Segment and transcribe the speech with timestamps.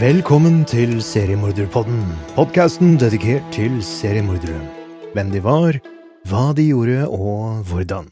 [0.00, 1.98] Velkommen til Seriemorderpodden,
[2.32, 4.56] podkasten dedikert til seriemordere.
[5.12, 5.76] Hvem de var,
[6.24, 8.08] hva de gjorde og hvordan.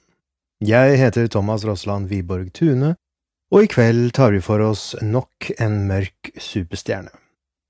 [0.61, 2.92] Jeg heter Thomas Rossland Wiborg Tune,
[3.48, 7.14] og i kveld tar vi for oss nok en mørk superstjerne.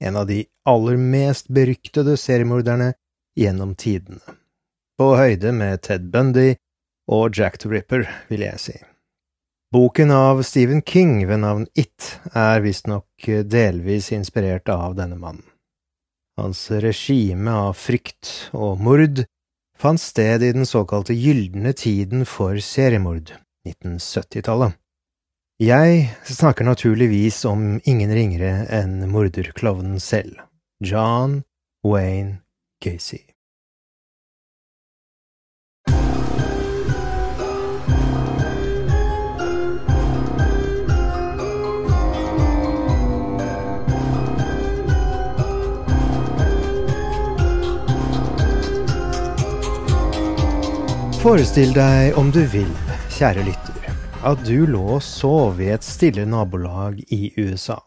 [0.03, 2.97] En av de aller mest beryktede seriemorderne
[3.39, 4.19] gjennom tidene.
[4.99, 6.57] På høyde med Ted Bundy
[7.07, 8.81] og Jack the Ripper, vil jeg si.
[9.73, 15.45] Boken av Stephen King ved navn It er visstnok delvis inspirert av denne mannen.
[16.41, 19.27] Hans regime av frykt og mord
[19.77, 23.35] fant sted i den såkalte gylne tiden for seriemord,
[23.69, 24.73] 1970-tallet.
[25.61, 30.47] Jeg snakker naturligvis om ingen ringere enn morderklovnen selv,
[30.81, 31.43] John
[31.85, 32.39] Wayne
[32.81, 33.27] Casey.
[51.19, 52.69] Forestill deg om du vil,
[53.11, 53.89] kjære lytter,
[54.23, 57.81] at du lå og sov i et stille nabolag i USA.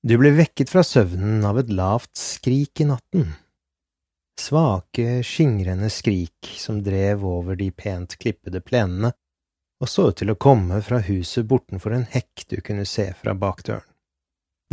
[0.00, 3.28] Du ble vekket fra søvnen av et lavt skrik i natten.
[4.40, 9.12] Svake, skingrende skrik som drev over de pent klippede plenene
[9.80, 13.34] og så ut til å komme fra huset bortenfor en hekk du kunne se fra
[13.36, 13.84] bakdøren.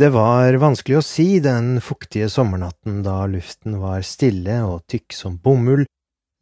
[0.00, 5.36] Det var vanskelig å si den fuktige sommernatten da luften var stille og tykk som
[5.38, 5.84] bomull,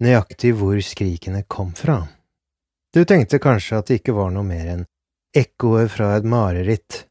[0.03, 2.03] nøyaktig hvor skrikene kom fra.
[2.93, 4.89] Du tenkte kanskje at det ikke var noe mer enn
[5.37, 7.07] ekkoet fra et mareritt.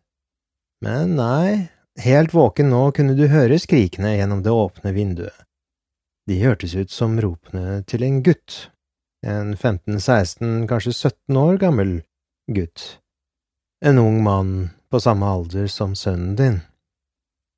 [0.86, 1.72] Men nei,
[2.02, 5.48] helt våken nå kunne du høre skrikene gjennom det åpne vinduet.
[6.30, 8.68] De hørtes ut som ropene til en gutt,
[9.26, 11.96] en 15–16, kanskje 17 år gammel
[12.54, 13.02] gutt,
[13.86, 14.54] en ung mann
[14.92, 16.60] på samme alder som sønnen din.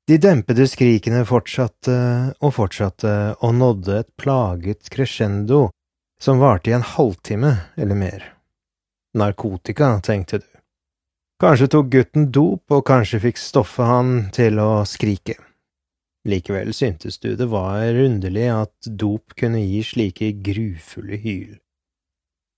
[0.04, 1.94] De dempede skrikene fortsatte
[2.44, 5.70] og fortsatte og nådde et plaget crescendo
[6.20, 8.26] som varte i en halvtime eller mer.
[9.16, 10.50] Narkotika, tenkte du.
[11.40, 15.38] Kanskje tok gutten dop, og kanskje fikk stoffet han til å skrike.
[16.28, 21.56] Likevel syntes du det var underlig at dop kunne gi slike grufulle hyl.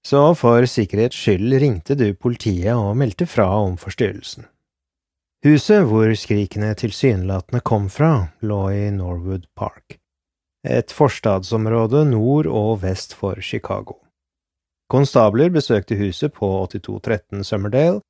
[0.07, 4.47] Så for sikkerhets skyld ringte du politiet og meldte fra om forstyrrelsen.
[5.47, 9.95] Huset hvor skrikene tilsynelatende kom fra, lå i Norwood Park,
[10.67, 13.95] et forstadsområde nord og vest for Chicago.
[14.91, 18.01] Konstabler besøkte huset på 8213 Summerdale,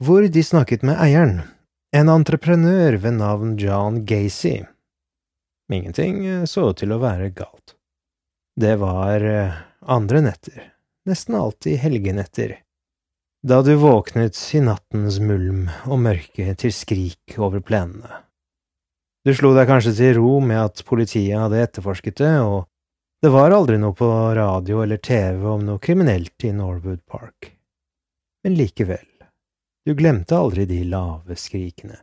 [0.00, 1.42] hvor de snakket med eieren,
[1.92, 4.62] en entreprenør ved navn John Gacy.
[5.68, 7.76] Ingenting så ut til å være galt.
[8.56, 10.72] Det var eh, andre netter,
[11.04, 12.62] nesten alltid helgenetter,
[13.48, 18.18] da du våknet i nattens mulm og mørke til skrik over plenene.
[19.24, 22.66] Du slo deg kanskje til ro med at politiet hadde etterforsket det, og
[23.24, 27.48] det var aldri noe på radio eller TV om noe kriminelt i Norwood Park.
[28.44, 29.08] Men likevel,
[29.86, 31.96] du glemte aldri de lave skrikene,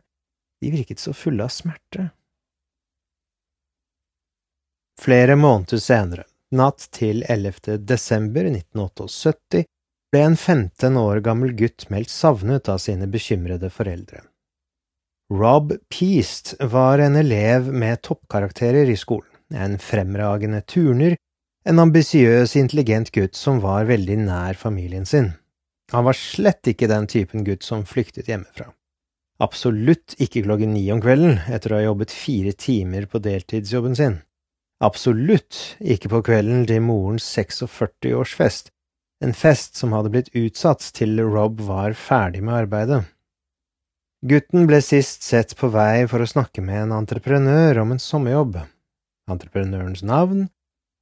[0.58, 2.08] de virket så fulle av smerte.
[4.98, 7.78] Flere måneder senere, natt til 11.
[7.86, 9.62] desember 1978,
[10.16, 14.22] ble en 15 år gammel gutt meldt savnet av sine bekymrede foreldre.
[15.28, 21.18] Rob Peast var en elev med toppkarakterer i skolen, en fremragende turner,
[21.66, 25.32] En ambisiøs, intelligent gutt som var veldig nær familien sin.
[25.90, 28.68] Han var slett ikke den typen gutt som flyktet hjemmefra.
[29.42, 34.20] Absolutt ikke klokken ni om kvelden etter å ha jobbet fire timer på deltidsjobben sin.
[34.78, 38.70] Absolutt ikke på kvelden til morens 46-årsfest,
[39.24, 43.02] en fest som hadde blitt utsatt til Rob var ferdig med arbeidet.
[44.26, 48.58] Gutten ble sist sett på vei for å snakke med en entreprenør om en sommerjobb.
[49.30, 50.48] Entreprenørens navn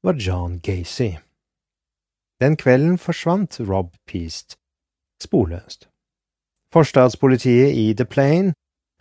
[0.05, 1.15] var John Gacy.
[2.43, 4.59] Den kvelden forsvant Rob Peast,
[5.23, 5.89] sporløst.
[6.75, 8.53] Forstadspolitiet i The Plain,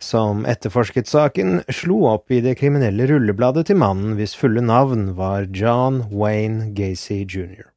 [0.02, 5.50] som etterforsket saken, slo opp i det kriminelle rullebladet til mannen hvis fulle navn var
[5.50, 7.73] John Wayne Gacy jr.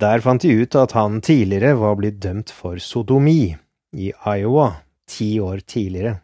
[0.00, 3.54] Der fant de ut at han tidligere var blitt dømt for sodomi
[3.94, 4.72] i Iowa
[5.06, 6.18] ti år tidligere.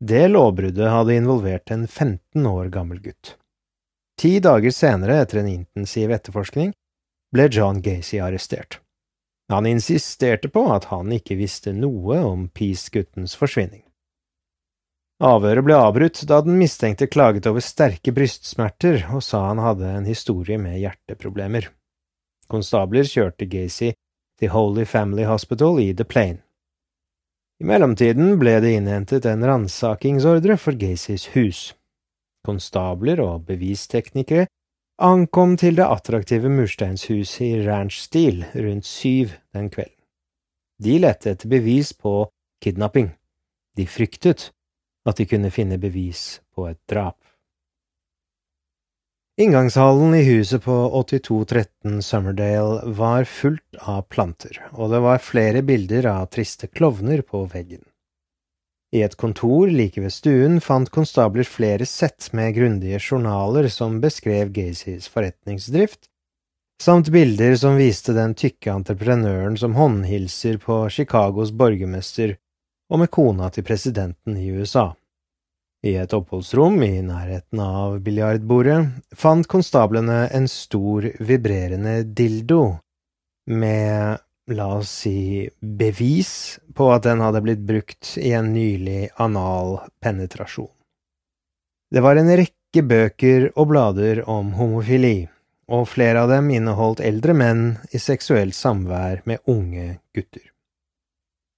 [0.00, 3.36] Det lovbruddet hadde involvert en 15 år gammel gutt.
[4.20, 6.72] Ti dager senere, etter en intensiv etterforskning,
[7.32, 8.78] ble John Gacy arrestert.
[9.52, 13.82] Han insisterte på at han ikke visste noe om Peace-guttens forsvinning.
[15.22, 20.08] Avhøret ble avbrutt da den mistenkte klaget over sterke brystsmerter og sa han hadde en
[20.08, 21.70] historie med hjerteproblemer.
[22.48, 23.92] Konstabler kjørte Gacy
[24.38, 26.42] til Holy Family Hospital i The Plain.
[27.60, 31.60] I mellomtiden ble det innhentet en ransakingsordre for Gacys hus.
[32.44, 34.46] Konstabler og bevisteknikere
[35.02, 39.92] ankom til det attraktive mursteinshuset i ranch-stil rundt syv den kvelden.
[40.82, 42.26] De lette etter bevis på
[42.62, 43.10] kidnapping.
[43.76, 44.50] De fryktet
[45.08, 47.16] at de kunne finne bevis på et drap.
[49.38, 56.08] Inngangshallen i huset på 8213 Summerdale var fullt av planter, og det var flere bilder
[56.08, 57.82] av triste klovner på veggen.
[58.96, 64.54] I et kontor like ved stuen fant konstabler flere sett med grundige journaler som beskrev
[64.56, 66.08] Gacys forretningsdrift,
[66.80, 72.38] samt bilder som viste den tykke entreprenøren som håndhilser på Chicagos borgermester
[72.88, 74.94] og med kona til presidenten i USA.
[75.86, 78.80] I et oppholdsrom i nærheten av biljardbordet
[79.14, 82.62] fant konstablene en stor, vibrerende dildo
[83.46, 84.18] med
[84.50, 90.72] la oss si, bevis på at den hadde blitt brukt i en nylig anal penetrasjon.
[91.90, 95.28] Det var en rekke bøker og blader om homofili,
[95.70, 100.50] og flere av dem inneholdt eldre menn i seksuelt samvær med unge gutter.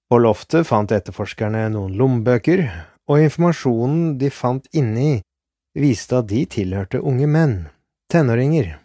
[0.09, 2.65] På loftet fant etterforskerne noen lommebøker,
[3.09, 5.21] og informasjonen de fant inni,
[5.73, 7.57] viste at de tilhørte unge menn,
[8.11, 8.75] tenåringer.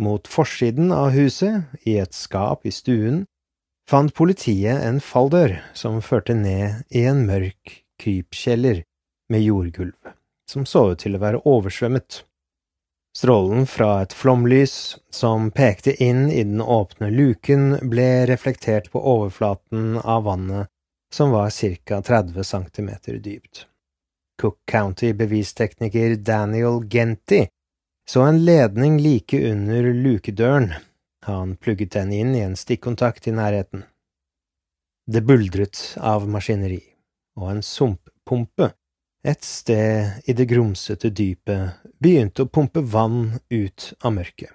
[0.00, 3.24] Mot forsiden av huset, i et skap i stuen,
[3.88, 8.82] fant politiet en falldør som førte ned i en mørk krypkjeller
[9.32, 9.96] med jordgulv,
[10.50, 12.22] som så ut til å være oversvømmet.
[13.16, 19.96] Strålen fra et flomlys som pekte inn i den åpne luken, ble reflektert på overflaten
[20.04, 20.68] av vannet,
[21.16, 22.90] som var ca 30 cm
[23.24, 23.66] dypt.
[24.40, 27.46] Cook County-bevistekniker Daniel Genty
[28.08, 30.74] så en ledning like under lukedøren.
[31.24, 33.82] Han plugget den inn i en stikkontakt i nærheten.
[35.06, 36.82] Det buldret av maskineri,
[37.40, 38.70] og en sumppumpe
[39.26, 44.52] et sted i det grumsete dypet begynte å pumpe vann ut av mørket.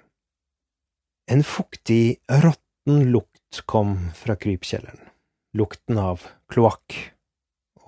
[1.28, 5.10] En fuktig, råtten lukt kom fra krypkjelleren,
[5.58, 6.98] lukten av kloakk,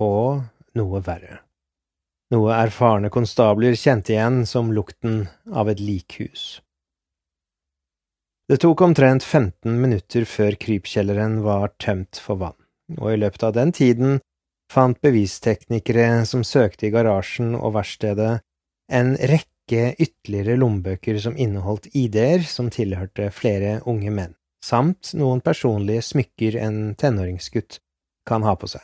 [0.00, 0.40] og
[0.74, 1.44] noe verre
[2.34, 6.60] noe erfarne konstabler kjente igjen som lukten av et likhus.
[8.48, 12.58] Det tok omtrent 15 minutter før krypkjelleren var tømt for vann,
[12.98, 14.18] og i løpet av den tiden
[14.72, 18.42] fant bevisteknikere som søkte i garasjen og verkstedet,
[18.92, 26.04] en rekke ytterligere lommebøker som inneholdt ID-er som tilhørte flere unge menn, samt noen personlige
[26.10, 27.80] smykker en tenåringsgutt
[28.28, 28.82] kan ha på seg.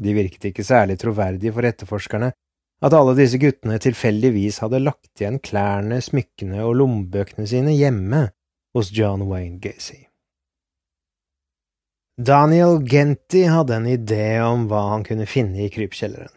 [0.00, 2.32] De virket ikke særlig troverdige for etterforskerne,
[2.84, 8.26] at alle disse guttene tilfeldigvis hadde lagt igjen klærne, smykkene og lommebøkene sine hjemme
[8.74, 10.02] hos John Wayne Gacy.
[12.14, 16.30] Daniel Genty hadde en idé om hva han kunne finne i krypkjelleren.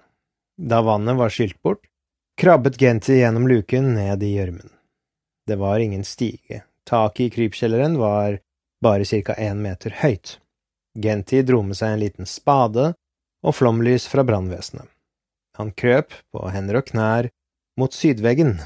[0.58, 1.84] Da vannet var skylt bort,
[2.40, 4.72] krabbet Genty gjennom luken ned i gjørmen.
[5.48, 8.40] Det var ingen stige, taket i krypkjelleren var
[8.82, 10.40] bare ca én meter høyt.
[10.98, 12.92] Genty dro med seg en liten spade
[13.46, 14.88] og flomlys fra brannvesenet.
[15.58, 17.30] Han krøp på hender og knær
[17.78, 18.58] mot sydveggen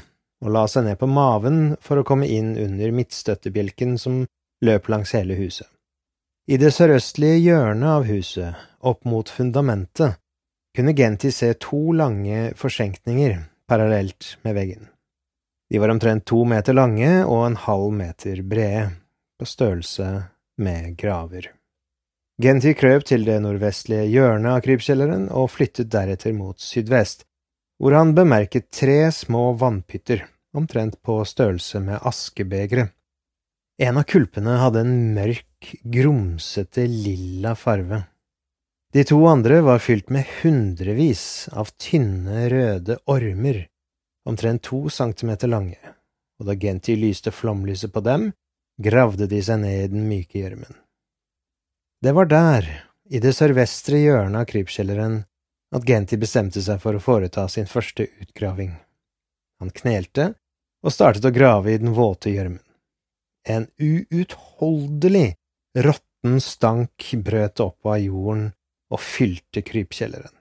[0.42, 4.24] og la seg ned på maven for å komme inn under midtstøttebjelken som
[4.64, 5.68] løp langs hele huset.
[6.50, 10.18] I det sørøstlige hjørnet av huset, opp mot fundamentet,
[10.74, 13.36] kunne Genti se to lange forsenkninger
[13.70, 14.88] parallelt med veggen.
[15.70, 18.90] De var omtrent to meter lange og en halv meter brede,
[19.38, 20.08] på størrelse
[20.60, 21.48] med graver.
[22.42, 27.22] Genti krøp til det nordvestlige hjørnet av krypkjelleren og flyttet deretter mot sydvest,
[27.78, 30.24] hvor han bemerket tre små vannpytter,
[30.56, 32.88] omtrent på størrelse med askebegre.
[33.78, 38.02] En av kulpene hadde en mørk, grumsete lilla farve.
[38.92, 43.68] De to andre var fylt med hundrevis av tynne, røde ormer,
[44.26, 45.78] omtrent to centimeter lange,
[46.42, 48.32] og da Genti lyste flomlyset på dem,
[48.82, 50.81] gravde de seg ned i den myke gjørmen.
[52.02, 52.66] Det var der,
[53.14, 55.20] i det sørvestre hjørnet av krypkjelleren,
[55.70, 58.72] at Genti bestemte seg for å foreta sin første utgraving.
[59.62, 60.32] Han knelte
[60.82, 62.64] og startet å grave i den våte gjørmen.
[63.46, 65.36] En uutholdelig,
[65.78, 68.48] råtten stank brøt opp av jorden
[68.90, 70.34] og fylte krypkjelleren.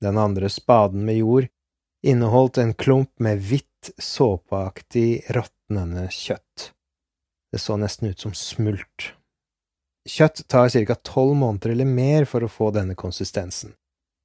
[0.00, 1.52] Den andre spaden med jord
[2.00, 6.70] inneholdt en klump med hvitt, såpeaktig, råtnende kjøtt.
[7.52, 9.12] Det så nesten ut som smult.
[10.18, 10.94] Kjøtt tar ca.
[10.94, 13.76] tolv måneder eller mer for å få denne konsistensen,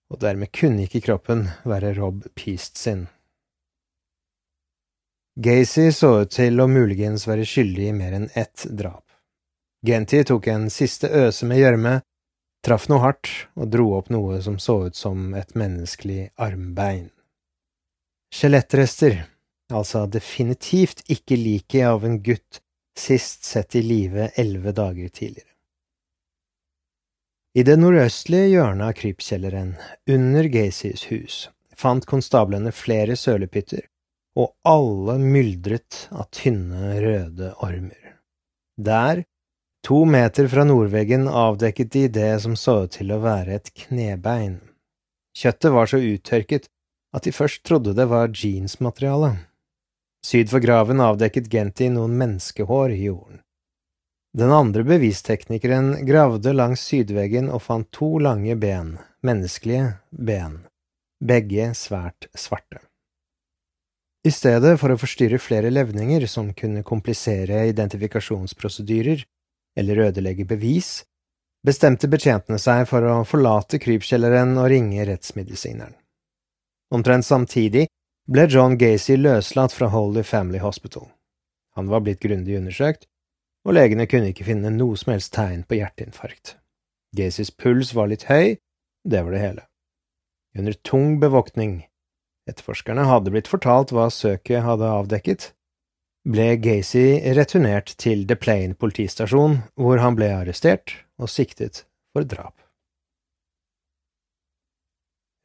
[0.10, 3.04] og dermed kunne ikke kroppen være Rob Peast sin.
[5.38, 9.06] Gacy så ut til å muligens være skyldig i mer enn ett drap.
[9.86, 11.94] Genty tok en siste øse med gjørme
[12.66, 17.10] traff noe hardt og dro opp noe som så ut som et menneskelig armbein.
[18.34, 19.20] Skjelettrester,
[19.70, 22.64] altså definitivt ikke liket av en gutt
[22.98, 25.53] sist sett i live elleve dager tidligere.
[27.54, 29.76] I det nordøstlige hjørnet av krypkjelleren,
[30.10, 31.36] under Gacys hus,
[31.78, 33.86] fant konstablene flere sølepytter,
[34.34, 38.18] og alle myldret av tynne, røde ormer.
[38.82, 39.22] Der
[39.84, 44.62] To meter fra nordveggen avdekket de det som så ut til å være et knebein.
[45.36, 46.70] Kjøttet var så uttørket
[47.14, 49.34] at de først trodde det var jeansmateriale.
[50.24, 53.42] Syd for graven avdekket Genti noen menneskehår i jorden.
[54.34, 60.56] Den andre bevisteknikeren gravde langs sydveggen og fant to lange ben, menneskelige ben,
[61.22, 62.82] begge svært svarte.
[64.26, 69.22] I stedet for å forstyrre flere levninger som kunne komplisere identifikasjonsprosedyrer,
[69.78, 71.04] eller ødelegge bevis,
[71.62, 75.94] bestemte betjentene seg for å forlate krypkjelleren og ringe rettsmedisineren.
[76.94, 77.86] Omtrent samtidig
[78.26, 81.12] ble John Gacy løslatt fra Holy Family Hospital.
[81.78, 83.06] Han var blitt grundig undersøkt,
[83.64, 86.58] og legene kunne ikke finne noe som helst tegn på hjerteinfarkt.
[87.16, 88.58] Gacys puls var litt høy,
[89.08, 89.66] det var det hele.
[90.58, 91.84] Under tung bevoktning.
[92.50, 95.54] Etterforskerne hadde blitt fortalt hva søket hadde avdekket,
[96.24, 101.84] ble Gacy returnert til The Plain politistasjon, hvor han ble arrestert og siktet
[102.16, 102.56] for drap.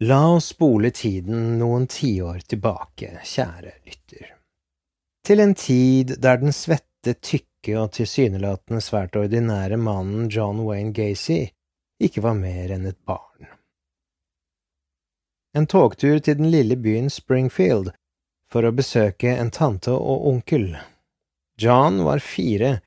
[0.06, 4.28] La oss spole tiden noen tiår tilbake, kjære lytter,
[5.26, 11.48] til en tid der den svette, tykke og tilsynelatende svært ordinære mannen John Wayne Gacy
[12.02, 13.48] ikke var mer enn et barn.
[15.56, 17.90] En togtur til den lille byen Springfield
[18.52, 20.70] for å besøke en tante og onkel.
[21.60, 22.78] John var fire,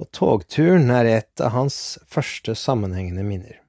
[0.00, 3.60] og togturen er et av hans første sammenhengende minner.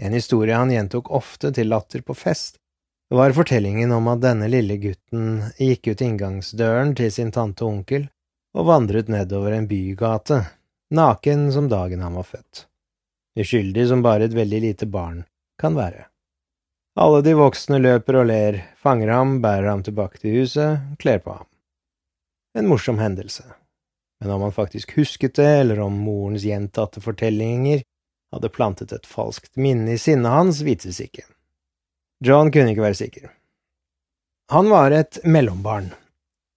[0.00, 2.56] En historie han gjentok ofte til latter på fest,
[3.14, 8.08] var fortellingen om at denne lille gutten gikk ut inngangsdøren til sin tante og onkel
[8.54, 10.40] og vandret nedover en bygate,
[10.94, 12.66] naken som dagen han var født,
[13.40, 15.24] uskyldig som bare et veldig lite barn
[15.60, 16.06] kan være.
[16.94, 21.34] Alle de voksne løper og ler, fanger ham, bærer ham tilbake til huset, kler på
[21.40, 21.48] ham.
[22.54, 23.42] En morsom hendelse.
[24.22, 27.82] Men om han faktisk husket det, eller om morens gjentatte fortellinger
[28.34, 31.26] hadde plantet et falskt minne i sinnet hans, vites ikke.
[32.24, 33.26] John kunne ikke være sikker.
[34.54, 35.90] Han var et mellombarn.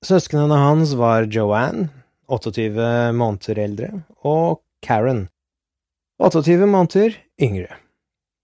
[0.05, 1.87] Søsknene hans var Joanne,
[2.29, 3.87] 28 måneder eldre,
[4.21, 5.23] og Karen,
[6.21, 7.79] 28 måneder yngre.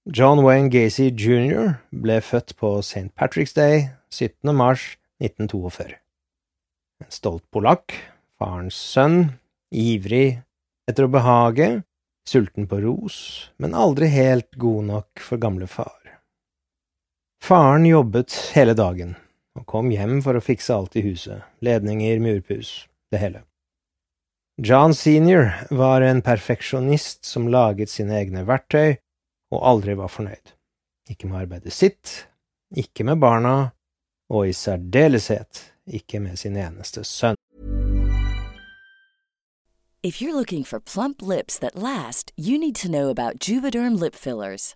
[0.09, 1.75] John Wayne Gacy jr.
[1.93, 3.13] ble født på St.
[3.13, 4.49] Patrick's Day 17.
[4.49, 5.93] mars 1942.
[7.05, 7.93] En stolt polakk,
[8.41, 9.37] farens sønn,
[9.69, 10.41] ivrig
[10.89, 11.83] etter å behage,
[12.25, 16.01] sulten på ros, men aldri helt god nok for gamle far.
[17.45, 19.13] Faren jobbet hele dagen,
[19.59, 23.43] og kom hjem for å fikse alt i huset, ledninger, murpus, det hele.
[24.61, 28.99] John senior var en perfeksjonist som laget sine egne verktøy
[29.53, 30.53] og aldri var fornøyd.
[31.09, 32.27] Ikke med arbeidet sitt,
[32.73, 33.73] ikke med barna,
[34.33, 37.37] og i særdeleshet ikke med sin eneste sønn.
[40.03, 44.15] If you're looking for plump lips that last, you need to know about Juvederm lip
[44.15, 44.75] fillers.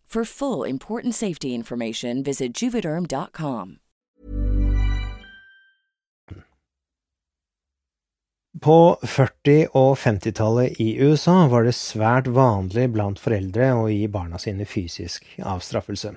[0.11, 3.77] For full important safety information, visit juvederm.com.
[8.61, 14.35] På 40- og 50-tallet i USA var det svært vanlig blant foreldre å gi barna
[14.35, 16.11] sine fysisk avstraffelse.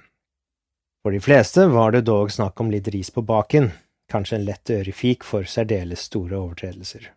[1.06, 3.70] For de fleste var det dog snakk om litt ris på baken,
[4.10, 7.12] kanskje en lett ørefik for særdeles store overtredelser.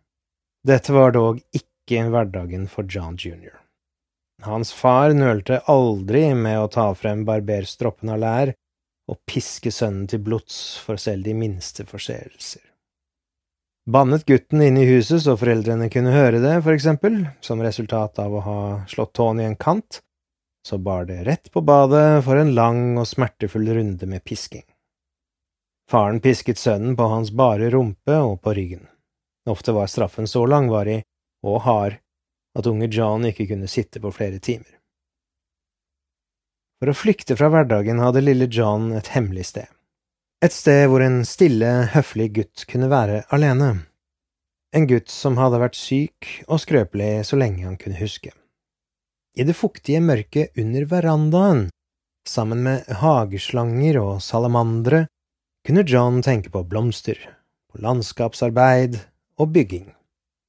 [0.61, 3.63] Dette var dog ikke hverdagen for John jr.
[4.45, 8.53] Hans far nølte aldri med å ta frem barberstroppen av lær
[9.09, 12.61] og piske sønnen til blods for selv de minste forseelser.
[13.87, 18.35] Bannet gutten inn i huset så foreldrene kunne høre det, for eksempel, som resultat av
[18.35, 20.01] å ha slått tåen i en kant,
[20.67, 24.65] så bar det rett på badet for en lang og smertefull runde med pisking.
[25.87, 28.83] Faren pisket sønnen på hans bare rumpe og på ryggen.
[29.47, 30.99] Ofte var straffen så langvarig
[31.47, 31.95] og hard
[32.57, 34.73] at unge John ikke kunne sitte på flere timer.
[36.77, 39.69] For å flykte fra hverdagen hadde lille John et hemmelig sted.
[40.45, 43.71] Et sted hvor en stille, høflig gutt kunne være alene.
[44.75, 48.33] En gutt som hadde vært syk og skrøpelig så lenge han kunne huske.
[49.37, 51.67] I det fuktige mørket under verandaen,
[52.29, 55.07] sammen med hageslanger og salamandere,
[55.65, 57.17] kunne John tenke på blomster,
[57.71, 58.99] på landskapsarbeid
[59.41, 59.89] og bygging,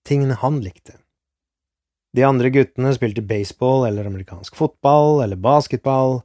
[0.08, 0.98] tingene han likte.
[2.16, 6.22] De andre guttene spilte baseball eller amerikansk fotball eller basketball,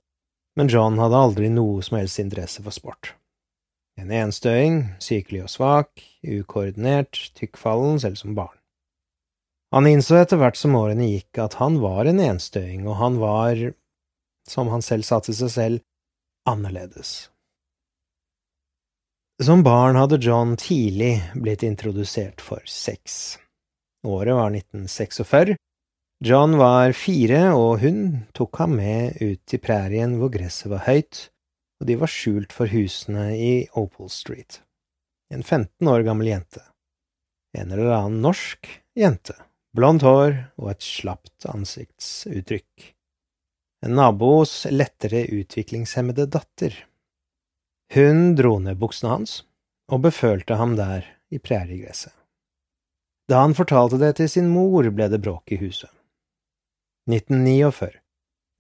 [0.55, 3.13] men John hadde aldri noe som helst interesse for sport.
[3.99, 8.55] En enstøing, sykelig og svak, ukoordinert, tykkfallen selv som barn.
[9.73, 13.61] Han innså etter hvert som årene gikk at han var en enstøing, og han var,
[14.49, 15.85] som han selv sa til seg selv,
[16.49, 17.13] annerledes.
[19.41, 23.39] Som barn hadde John tidlig blitt introdusert for sex.
[24.05, 25.57] Året var 1946.
[26.23, 27.97] John var fire, og hun
[28.31, 31.17] tok ham med ut til prærien hvor gresset var høyt,
[31.81, 34.61] og de var skjult for husene i Opal Street.
[35.35, 36.61] En 15 år gammel jente.
[37.59, 39.35] En eller annen norsk jente.
[39.75, 42.85] Blondt hår og et slapt ansiktsuttrykk.
[43.83, 46.77] En nabos lettere utviklingshemmede datter.
[47.97, 49.33] Hun dro ned buksene hans
[49.91, 51.03] og befølte ham der
[51.35, 52.15] i præriegresset.
[53.27, 55.91] Da han fortalte det til sin mor, ble det bråk i huset.
[57.09, 57.99] 1949.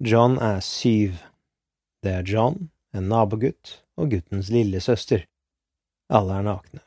[0.03, 1.21] John er syv.
[2.03, 5.23] Det er John, en nabogutt og guttens lille søster.
[6.11, 6.81] Alle er nakne.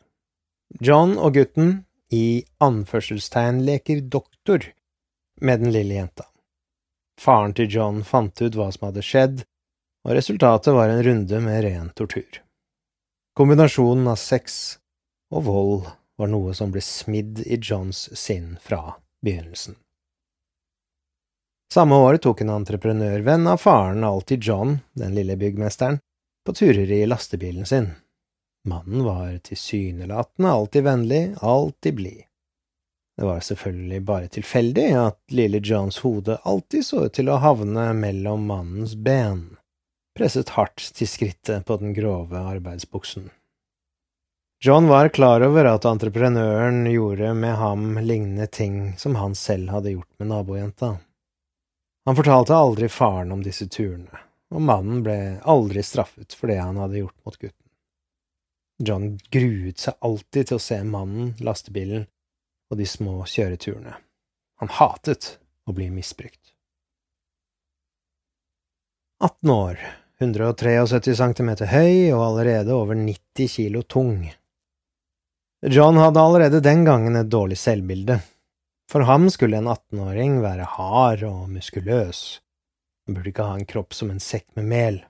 [0.81, 4.63] John og gutten, i anførselstegn, leker doktor
[5.41, 6.27] med den lille jenta.
[7.19, 9.41] Faren til John fant ut hva som hadde skjedd,
[10.07, 12.43] og resultatet var en runde med ren tortur.
[13.37, 14.77] Kombinasjonen av sex
[15.33, 15.89] og vold
[16.21, 19.81] var noe som ble smidd i Johns sinn fra begynnelsen.
[21.73, 25.99] Samme år tok en entreprenørvenn av faren alltid John, den lille byggmesteren,
[26.47, 27.91] på turer i lastebilen sin.
[28.67, 32.23] Mannen var tilsynelatende alltid vennlig, alltid blid.
[33.17, 37.89] Det var selvfølgelig bare tilfeldig at lille Johns hode alltid så ut til å havne
[37.97, 39.57] mellom mannens ben,
[40.19, 43.31] presset hardt til skrittet på den grove arbeidsbuksen.
[44.65, 49.97] John var klar over at entreprenøren gjorde med ham lignende ting som han selv hadde
[49.97, 50.97] gjort med nabojenta.
[52.07, 54.21] Han fortalte aldri faren om disse turene,
[54.55, 57.63] og mannen ble aldri straffet for det han hadde gjort mot gutten.
[58.79, 62.05] John gruet seg alltid til å se mannen, lastebilen
[62.71, 63.97] og de små kjøreturene.
[64.63, 65.33] Han hatet
[65.67, 66.53] å bli misbrukt.
[69.19, 69.83] 18 år,
[70.23, 74.29] 173 centimeter høy og allerede over 90 kilo tung.
[75.67, 78.21] John hadde allerede den gangen et dårlig selvbilde.
[78.91, 82.41] For ham skulle en 18-åring være hard og muskuløs,
[83.07, 85.05] han burde ikke ha en kropp som en sekk med mel.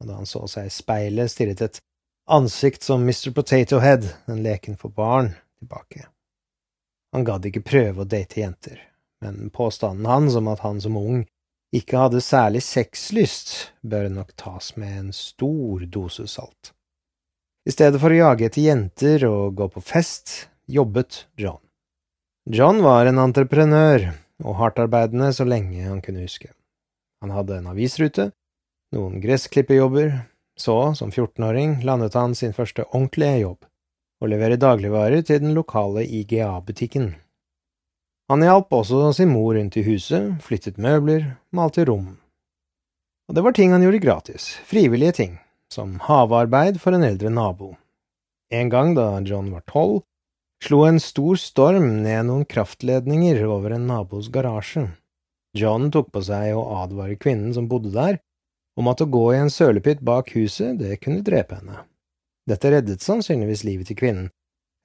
[0.00, 1.78] og da han så seg i speilet, stirret et
[2.28, 3.30] ansikt som Mr.
[3.32, 6.06] Potato Head, en leken for barn, tilbake.
[7.14, 8.80] Han gadd ikke prøve å date jenter,
[9.24, 11.22] men påstanden hans om at han som ung
[11.74, 16.74] ikke hadde særlig sexlyst, bør nok tas med en stor dose salt.
[17.64, 21.63] I stedet for å jage etter jenter og gå på fest, jobbet John.
[22.44, 24.10] John var en entreprenør
[24.44, 26.50] og hardtarbeidende så lenge han kunne huske.
[27.24, 28.26] Han hadde en avisrute,
[28.92, 30.10] noen gressklipperjobber,
[30.60, 33.64] så, som 14-åring, landet han sin første ordentlige jobb,
[34.20, 37.14] å levere dagligvarer til den lokale IGA-butikken.
[38.28, 42.18] Han hjalp også sin mor rundt i huset, flyttet møbler, malte rom.
[43.24, 45.38] Og det var ting han gjorde gratis, frivillige ting,
[45.72, 47.72] som havearbeid for en eldre nabo.
[48.52, 50.04] En gang da John var tolv,
[50.64, 54.86] slo en stor storm ned noen kraftledninger over en nabos garasje.
[55.54, 58.16] John tok på seg å advare kvinnen som bodde der,
[58.80, 61.84] om at å gå i en sølepytt bak huset, det kunne drepe henne.
[62.48, 64.30] Dette reddet sannsynligvis livet til kvinnen,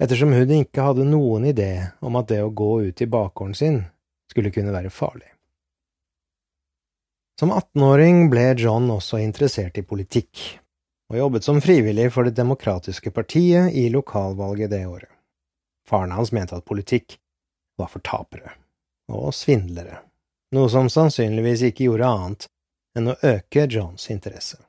[0.03, 1.71] ettersom hun ikke hadde noen idé
[2.05, 3.79] om at det å gå ut i bakgården sin
[4.29, 5.31] skulle kunne være farlig.
[7.39, 10.59] Som 18-åring ble John også interessert i politikk,
[11.09, 15.18] og jobbet som frivillig for Det demokratiske partiet i lokalvalget det året.
[15.89, 17.17] Faren hans mente at politikk
[17.77, 18.53] var for tapere
[19.09, 20.03] og svindlere,
[20.53, 22.45] noe som sannsynligvis ikke gjorde annet
[22.97, 24.59] enn å øke Johns interesse.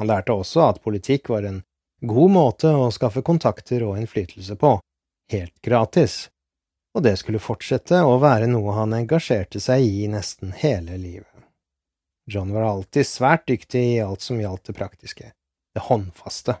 [0.00, 1.60] Han lærte også at politikk var en
[2.00, 4.72] god måte å skaffe kontakter og innflytelse på,
[5.32, 6.30] helt gratis,
[6.96, 11.28] og det skulle fortsette å være noe han engasjerte seg i nesten hele livet.
[12.24, 15.32] John var alltid svært dyktig i alt som gjaldt det praktiske,
[15.76, 16.56] det håndfaste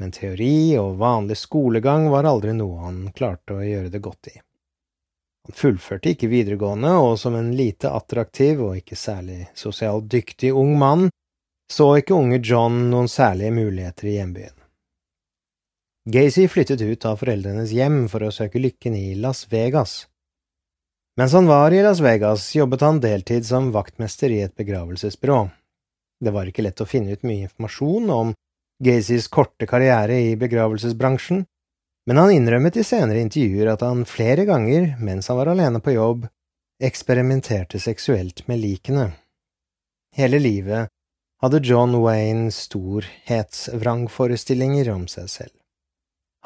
[0.00, 4.38] men teori og vanlig skolegang var aldri noe han klarte å gjøre det godt i.
[5.48, 10.76] Han fullførte ikke videregående, og som en lite attraktiv og ikke særlig sosialt dyktig ung
[10.80, 11.08] mann,
[11.70, 14.56] så ikke unge John noen særlige muligheter i hjembyen.
[16.10, 20.06] Gacy flyttet ut av foreldrenes hjem for å søke lykken i Las Vegas.
[21.20, 25.42] Mens han var i Las Vegas, jobbet han deltid som vaktmester i et begravelsesbyrå.
[26.24, 28.32] Det var ikke lett å finne ut mye informasjon om
[28.80, 31.44] Gazys korte karriere i begravelsesbransjen,
[32.08, 35.92] men han innrømmet i senere intervjuer at han flere ganger, mens han var alene på
[35.92, 36.24] jobb,
[36.80, 39.10] eksperimenterte seksuelt med likene.
[40.16, 40.88] Hele livet
[41.44, 45.52] hadde John Wayne storhetsvrangforestillinger om seg selv.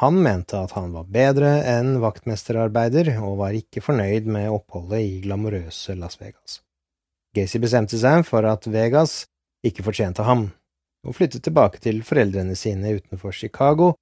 [0.02, 5.20] Han mente at han var bedre enn vaktmesterarbeider, og var ikke fornøyd med oppholdet i
[5.22, 6.66] glamorøse Las Vegas.
[7.34, 9.26] Gacy bestemte seg for at Vegas
[9.62, 10.50] ikke fortjente ham
[11.04, 13.92] og flyttet tilbake til foreldrene sine utenfor Chicago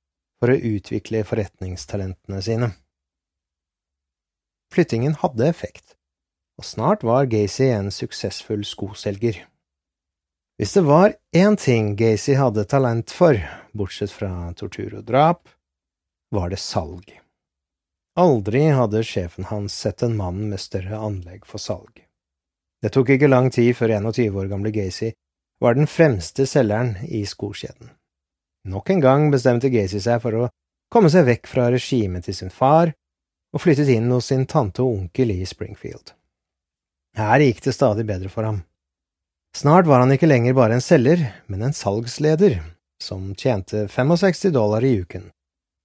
[0.42, 2.72] for å utvikle forretningstalentene sine.
[4.72, 5.96] Flyttingen hadde effekt,
[6.58, 9.42] og snart var Gacy en suksessfull skoselger.
[10.58, 13.36] Hvis det var én ting Gacy hadde talent for,
[13.76, 15.48] bortsett fra tortur og drap,
[16.32, 17.18] var det salg.
[18.18, 22.02] Aldri hadde sjefen hans sett en mann med større anlegg for salg.
[22.82, 25.12] Det tok ikke lang tid før 21 år gamle Gacy
[25.62, 27.92] var den fremste selgeren i skokjeden.
[28.68, 30.48] Nok en gang bestemte Gacy seg for å
[30.92, 32.92] komme seg vekk fra regimet til sin far,
[33.52, 36.14] og flyttet inn hos sin tante og onkel i Springfield.
[37.16, 38.62] Her gikk det stadig bedre for ham.
[39.54, 42.56] Snart var han ikke lenger bare en selger, men en salgsleder,
[43.02, 45.28] som tjente 65 dollar i uken,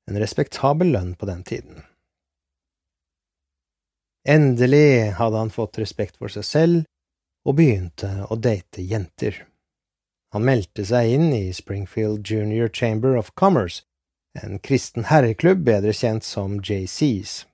[0.08, 1.84] en respektabel lønn på den tiden.
[4.28, 9.44] Endelig hadde han fått respekt for seg selv og begynte å date jenter.
[10.36, 13.84] Han meldte seg inn i Springfield Junior Chamber of Commerce,
[14.44, 17.46] en kristen herreklubb bedre kjent som JCs.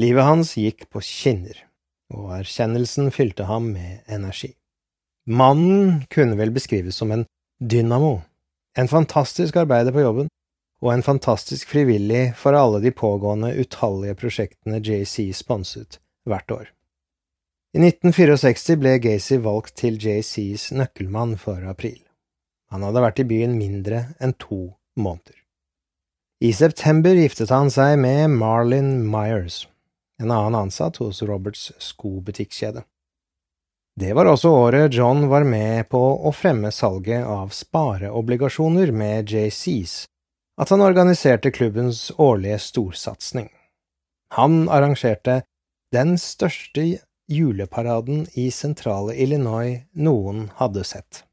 [0.00, 1.56] Livet hans gikk på skinner,
[2.12, 4.52] og erkjennelsen fylte ham med energi.
[5.24, 7.24] Mannen kunne vel beskrives som en
[7.62, 8.18] dynamo,
[8.78, 10.28] en fantastisk arbeider på jobben,
[10.84, 16.66] og en fantastisk frivillig for alle de pågående utallige prosjektene JC sponset hvert år.
[17.74, 21.96] I 1964 ble Gacy valgt til JCs nøkkelmann for april.
[22.70, 25.34] Han hadde vært i byen mindre enn to måneder.
[26.38, 29.64] I september giftet han seg med Marlin Myers,
[30.22, 32.84] en annen ansatt hos Roberts skobutikkjede.
[33.98, 39.96] Det var også året John var med på å fremme salget av spareobligasjoner med JCs,
[40.62, 43.50] at han organiserte klubbens årlige storsatsing.
[44.38, 45.40] Han arrangerte
[45.94, 46.86] den største
[47.28, 51.24] juleparaden i sentrale Illinois noen hadde sett.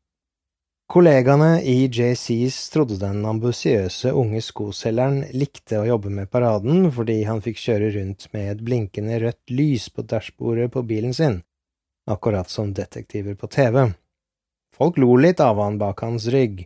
[0.92, 7.40] Kollegaene i JCs trodde den ambisiøse unge skoselgeren likte å jobbe med paraden fordi han
[7.46, 11.40] fikk kjøre rundt med et blinkende rødt lys på dashbordet på bilen sin,
[12.12, 13.86] akkurat som detektiver på TV.
[14.76, 16.66] Folk lo litt av han bak hans rygg,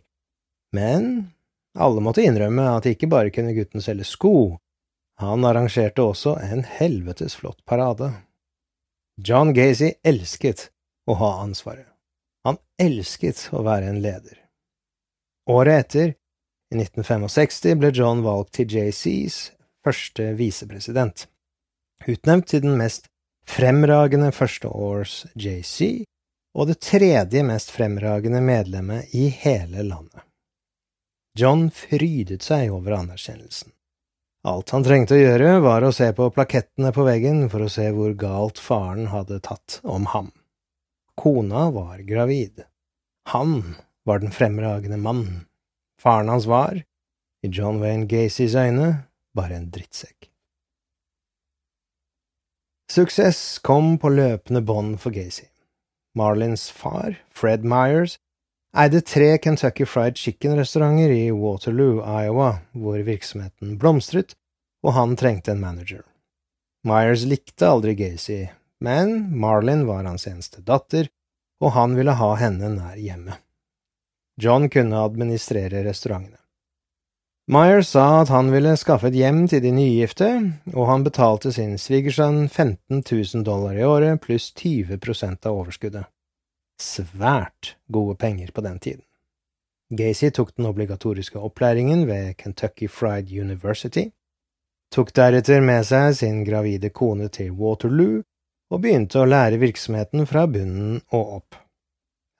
[0.74, 1.30] men
[1.78, 4.56] alle måtte innrømme at ikke bare kunne gutten selge sko,
[5.22, 8.10] han arrangerte også en helvetes flott parade.
[9.16, 10.70] John Gacy elsket
[11.08, 11.88] å ha ansvaret.
[12.44, 14.42] Han elsket å være en leder.
[15.48, 16.14] Året etter,
[16.74, 19.38] i 1965, ble John valgt til JCs
[19.86, 21.28] første visepresident,
[22.06, 23.08] utnevnt til den mest
[23.46, 26.04] fremragende førsteårs JC
[26.56, 30.24] og det tredje mest fremragende medlemmet i hele landet.
[31.38, 33.75] John frydet seg over anerkjennelsen.
[34.46, 37.88] Alt han trengte å gjøre, var å se på plakettene på veggen for å se
[37.90, 40.28] hvor galt faren hadde tatt om ham.
[41.18, 42.62] Kona var gravid.
[43.32, 43.74] Han
[44.06, 45.48] var den fremragende mannen.
[45.98, 46.78] Faren hans var,
[47.42, 50.28] i John Wayne Gacys øyne, bare en drittsekk.
[52.92, 55.48] Suksess kom på løpende bånd for Gacy.
[56.14, 58.20] Marlins far, Fred Myers,
[58.76, 64.36] eide tre Kentucky Fried Chicken-restauranter i Waterloo, Iowa, hvor virksomheten blomstret,
[64.84, 66.02] og han trengte en manager.
[66.86, 68.46] Myers likte aldri Gacy,
[68.84, 71.08] men Marlin var hans eneste datter,
[71.60, 73.40] og han ville ha henne nær hjemmet.
[74.36, 76.36] John kunne administrere restaurantene.
[77.48, 80.28] Myers sa at han ville skaffe et hjem til de nygifte,
[80.74, 86.10] og han betalte sin svigersønn 15 000 dollar i året pluss 20 prosent av overskuddet.
[86.82, 89.04] Svært gode penger på den tiden.
[89.96, 94.08] Gacy tok den obligatoriske opplæringen ved Kentucky Fried University,
[94.92, 98.20] tok deretter med seg sin gravide kone til Waterloo
[98.70, 101.62] og begynte å lære virksomheten fra bunnen og opp.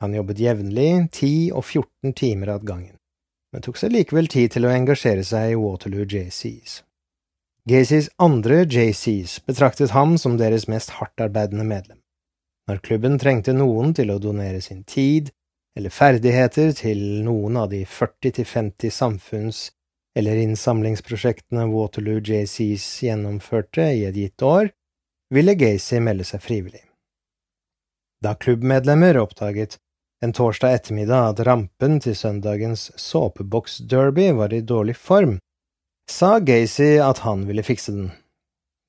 [0.03, 2.97] Han jobbet jevnlig, 10 og 14 timer av gangen
[3.57, 6.83] men tok seg likevel tid til å engasjere seg i Waterloo JCs.
[7.65, 11.97] Gacys andre JCs betraktet ham som deres mest hardtarbeidende medlem.
[12.67, 15.31] Når klubben trengte noen til å donere sin tid
[15.77, 19.67] eller ferdigheter til noen av de 40–50 samfunns-
[20.17, 24.71] eller innsamlingsprosjektene Waterloo JCs gjennomførte i et gitt år,
[25.29, 26.81] ville Gacy melde seg frivillig.
[28.25, 29.77] Da klubbmedlemmer oppdaget
[30.25, 35.37] en torsdag ettermiddag at rampen til søndagens såpeboksderby var i dårlig form,
[36.09, 38.09] sa Gacy at han ville fikse den.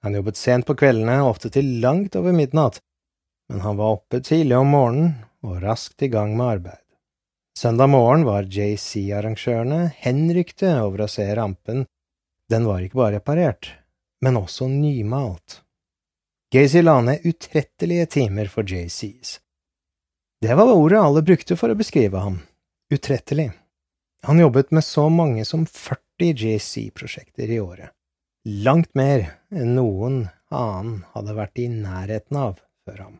[0.05, 2.79] Han jobbet sent på kveldene, ofte til langt over midnatt,
[3.49, 5.13] men han var oppe tidlig om morgenen
[5.45, 6.83] og raskt i gang med arbeid.
[7.57, 11.85] Søndag morgen var JC-arrangørene henrykte over å se rampen,
[12.51, 13.71] den var ikke bare reparert,
[14.21, 15.61] men også nymalt.
[16.53, 19.39] Gacy la ned utrettelige timer for JCs.
[20.41, 22.39] Det var ordet alle brukte for å beskrive ham–
[22.93, 23.49] utrettelig.
[24.23, 27.89] Han jobbet med så mange som 40 JC-prosjekter i året,
[28.45, 33.17] langt mer enn noen annen hadde vært i nærheten av før ham.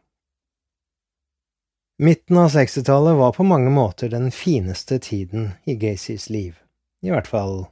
[1.99, 6.60] Midten av 60-tallet var på mange måter den fineste tiden i Gacys liv,
[7.01, 7.65] i hvert fall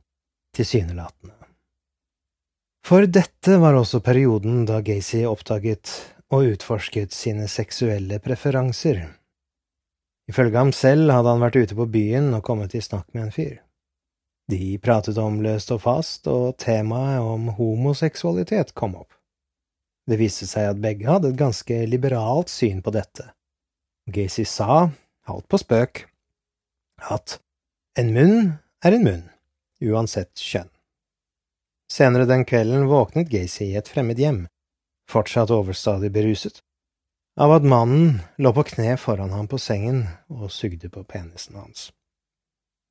[0.57, 1.35] tilsynelatende.
[2.87, 5.93] For dette var også perioden da Gacy oppdaget
[6.33, 9.03] og utforsket sine seksuelle preferanser.
[10.29, 13.33] Ifølge ham selv hadde han vært ute på byen og kommet i snakk med en
[13.37, 13.61] fyr.
[14.49, 19.13] De pratet om løst og fast, og temaet om homoseksualitet kom opp.
[20.09, 23.29] Det viste seg at begge hadde et ganske liberalt syn på dette.
[24.05, 24.91] Gacy sa,
[25.25, 26.03] halvt på spøk,
[27.09, 27.39] at
[27.97, 28.37] en munn
[28.85, 29.23] er en munn,
[29.81, 30.69] uansett kjønn.
[31.89, 34.45] Senere den kvelden våknet Gacy i et fremmed hjem,
[35.09, 36.61] fortsatt overstadig beruset,
[37.41, 41.89] av at mannen lå på kne foran ham på sengen og sugde på penisen hans.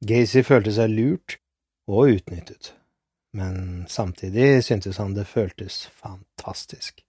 [0.04, 1.38] Gacy følte seg lurt
[1.86, 2.74] og utnyttet,
[3.38, 7.04] men samtidig syntes han det føltes fantastisk,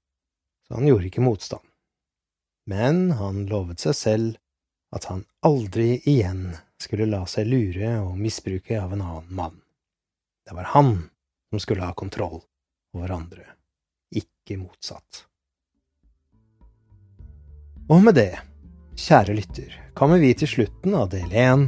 [0.67, 1.65] så han gjorde ikke motstand.
[2.65, 4.37] Men han lovet seg selv
[4.95, 9.59] at han aldri igjen skulle la seg lure og misbruke av en annen mann.
[10.45, 10.95] Det var han
[11.49, 12.41] som skulle ha kontroll
[12.95, 13.45] over andre,
[14.13, 15.25] ikke motsatt.
[17.85, 18.31] Og med det,
[18.97, 21.67] kjære lytter, kommer vi til slutten av del én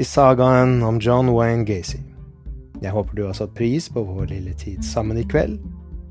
[0.00, 2.00] i sagaen om John Wayne Gacy.
[2.82, 5.60] Jeg håper du har satt pris på vår lille tid sammen i kveld,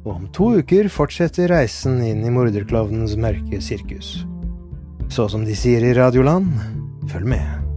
[0.05, 4.21] og om to uker fortsetter reisen inn i morderklovnens mørke sirkus.
[5.11, 6.49] Så som de sier i Radioland,
[7.11, 7.70] følg med.